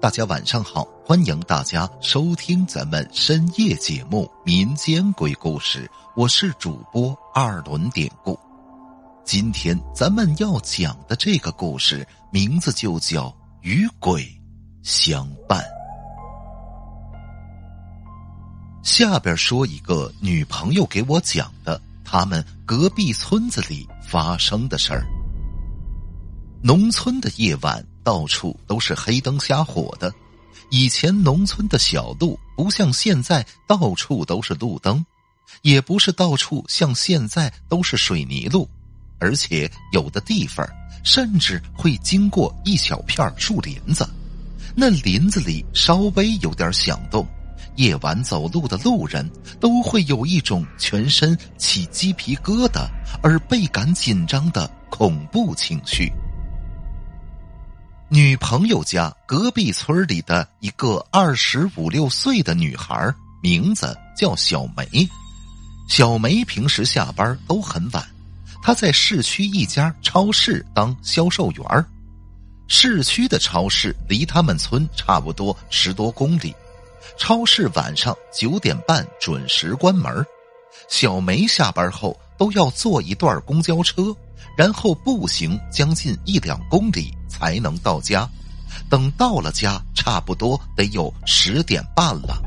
[0.00, 5.84] 大家晚上好，欢迎大家收听咱们深夜节目《民间鬼故事》，
[6.16, 8.38] 我是主播二轮典故。
[9.26, 13.26] 今天咱们要讲的这个故事名字就叫
[13.60, 14.26] 《与鬼
[14.82, 15.62] 相伴》。
[18.82, 25.04] 下边说一个女朋友给我讲的，他们隔壁村子里发生的事儿。
[26.62, 27.84] 农村的夜晚。
[28.02, 30.12] 到处都是黑灯瞎火的。
[30.70, 35.04] 以前农村的小路不像现在到处都是路灯，
[35.62, 38.68] 也不是到处像现在都是水泥路，
[39.18, 40.64] 而且有的地方
[41.02, 44.08] 甚至会经过一小片树林子。
[44.76, 47.26] 那林子里稍微有点响动，
[47.74, 52.86] 夜晚走路的路人都会有一种全身起鸡皮疙瘩
[53.22, 56.12] 而倍感紧张的恐怖情绪。
[58.12, 65.08] 女朋友家隔壁村里的一个二十五六岁的女孩，名字叫小梅。
[65.88, 68.04] 小梅平时下班都很晚，
[68.60, 71.86] 她在市区一家超市当销售员
[72.66, 76.52] 市区的超市离他们村差不多十多公里，
[77.16, 80.26] 超市晚上九点半准时关门。
[80.88, 84.12] 小梅下班后都要坐一段公交车。
[84.56, 88.28] 然后步行将近一两公里才能到家，
[88.90, 92.42] 等到了家，差不多得有十点半了。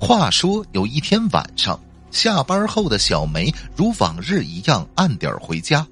[0.00, 1.78] 话说有一天晚上，
[2.10, 5.86] 下班后的小梅如往日一样按点回家，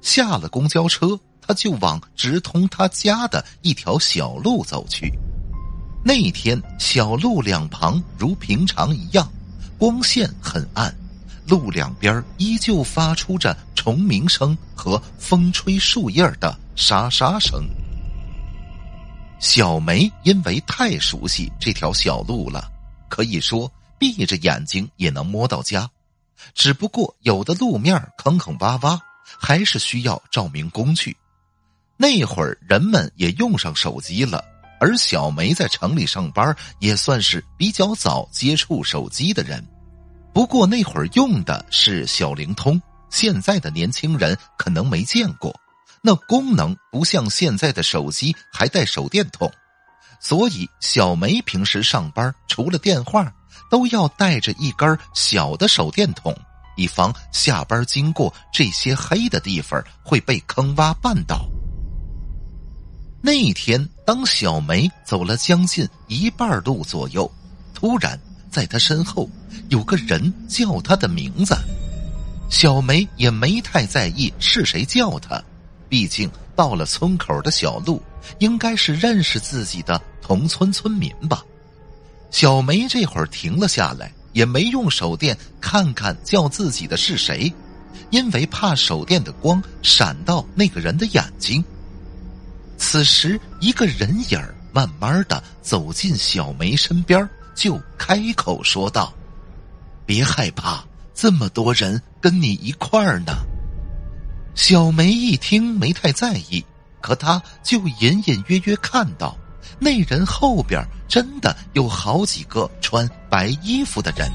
[0.00, 5.12] 下了公交车，她就往直通她家的一条小路走去。
[6.04, 9.30] 那天小路两旁如平常一样，
[9.78, 10.92] 光线很暗。
[11.46, 17.68] 路两边依旧发出着虫鸣声和风吹树叶的沙沙声。
[19.40, 22.70] 小梅因为太熟悉这条小路了，
[23.08, 23.68] 可以说
[23.98, 25.90] 闭着眼睛也能摸到家。
[26.54, 29.00] 只不过有的路面坑坑洼洼，
[29.36, 31.16] 还是需要照明工具。
[31.96, 34.44] 那会儿人们也用上手机了，
[34.78, 39.60] 而小梅在城里上班，也算是比较早接触手机的人。
[40.32, 42.80] 不过那会儿用的是小灵通，
[43.12, 45.54] 现在的年轻人可能没见过。
[46.02, 49.48] 那功能不像现在的手机还带手电筒，
[50.18, 53.32] 所以小梅平时上班除了电话，
[53.70, 56.36] 都要带着一根小的手电筒，
[56.76, 61.48] 以防下班经过这些黑的地方会被坑洼绊倒。
[63.22, 67.30] 那天，当小梅走了将近一半路左右，
[67.72, 68.18] 突然。
[68.50, 69.26] 在他身后
[69.70, 71.56] 有个人叫他的名字，
[72.52, 75.42] 小梅也没太在意是谁叫她，
[75.88, 78.00] 毕竟到了村口的小路，
[78.40, 81.42] 应该是认识自己的同村村民吧。
[82.30, 87.50] 小梅这会儿停了下来，也没用手电看看叫自己的是谁，
[88.10, 91.64] 因为怕手电的光闪到那个人的眼睛。
[92.76, 94.38] 此时，一个人影
[94.74, 97.26] 慢慢的走进小梅身边。
[97.54, 99.12] 就开口说道
[100.06, 100.82] ：“别害怕，
[101.22, 103.32] 这么多人跟你一块儿呢。”
[104.56, 106.64] 小梅一听没太在意，
[107.00, 109.38] 可她就隐隐约约看到
[109.78, 114.28] 那人后边真的有好几个穿白衣服的人。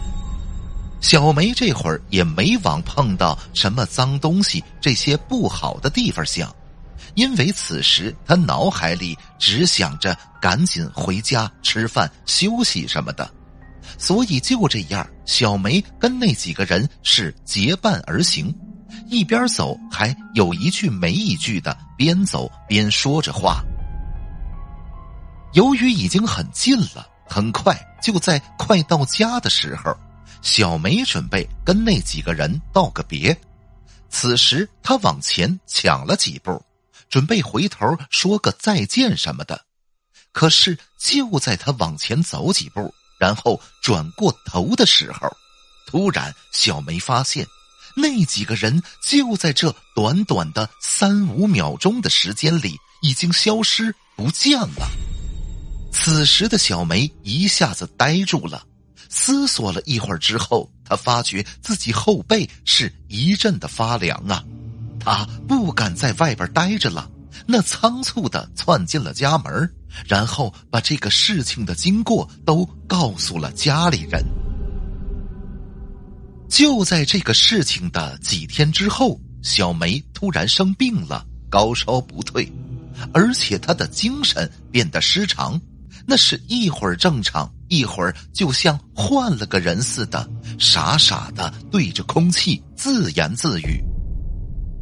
[1.01, 6.49] 小梅这会儿也没往碰到什么脏东西这些不好的地方想。
[7.15, 13.29] 因为此时她脑海里只想着赶紧回家吃饭休息什么的，
[13.97, 18.53] 所以就这样，小梅跟那几个人是结伴而行，
[19.07, 23.63] 一边走还有一句没一句的边走边说着话。
[25.53, 29.95] 由于已经很近了，很快就在快到家的时候，
[30.41, 33.35] 小梅准备跟那几个人道个别。
[34.09, 36.61] 此时他往前抢了几步。
[37.09, 39.61] 准备回头说个再见什么的，
[40.33, 45.29] 可是就在他往前走几步，然后转过头的时候，
[45.85, 47.47] 突然小梅发现，
[47.95, 54.87] 那几个人就在这短短的三五秒钟的时间里已经消失不见了。
[55.91, 58.63] 此时的小梅一下子呆住了，
[59.09, 64.43] 思索了一会儿之后，她发觉自己后背是一阵的发凉啊。
[64.99, 67.09] 他不敢在外边待着了，
[67.45, 69.73] 那仓促的窜进了家门，
[70.05, 74.23] 然后把这个事情的经过都告诉了家里人。
[76.49, 82.49] 就在这个事情的几天之后，小梅突然生病了，高烧不退，
[83.13, 85.59] 而且她的精神变得失常，
[86.05, 93.83] 那是一会儿正常，一会儿就像换了个人似的，傻傻的对着空气自言自语。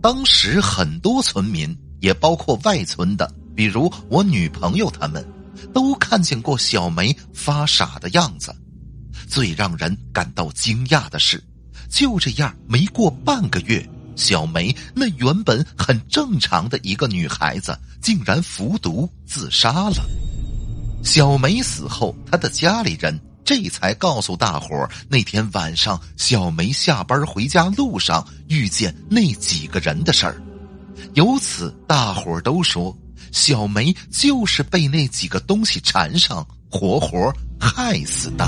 [0.04, 5.25] 当时很多村民，也包括外村的，比如我女朋友他们，
[5.74, 8.54] 都看见过小梅发傻的样子。
[9.28, 11.44] 最让人感到惊讶的是，
[11.90, 13.88] 就这样没过半个月。
[14.16, 19.98] 小梅那原本很正常的一个女孩子，竟然服毒自杀了。
[21.04, 30.42] 小梅死后，她的家里人这才告诉大伙那天晚上小梅下班回家路上遇见那几个人的事儿。
[31.16, 32.96] 由此，大伙都说
[33.31, 38.45] 小梅就是被那几个东西缠上，活活害死的。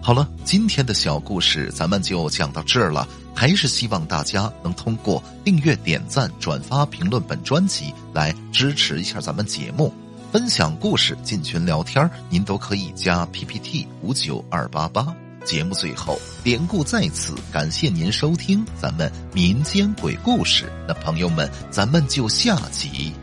[0.00, 3.06] 好了，今天的小故事咱们就讲到这儿了。
[3.34, 9.94] 还是希望大家能通过订阅、点赞、转发、评论本专辑来支持一下咱们节目，
[10.32, 15.14] 分享故事、进群聊天您都可以加 PPT 五九二八八。
[15.48, 20.70] 节目最后，典故在此，感谢您收听咱们民间鬼故事。
[20.86, 23.14] 那朋友们，咱们就下集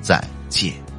[0.00, 0.91] 再见。